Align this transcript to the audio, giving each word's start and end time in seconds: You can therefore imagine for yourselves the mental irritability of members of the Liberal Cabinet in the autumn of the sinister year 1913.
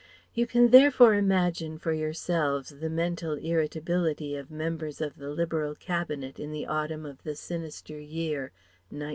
You 0.33 0.47
can 0.47 0.69
therefore 0.71 1.13
imagine 1.13 1.77
for 1.77 1.93
yourselves 1.93 2.71
the 2.71 2.89
mental 2.89 3.33
irritability 3.33 4.35
of 4.35 4.49
members 4.49 4.99
of 4.99 5.17
the 5.17 5.29
Liberal 5.29 5.75
Cabinet 5.75 6.39
in 6.39 6.51
the 6.51 6.65
autumn 6.65 7.05
of 7.05 7.21
the 7.21 7.35
sinister 7.35 7.99
year 7.99 8.45
1913. 8.89 9.09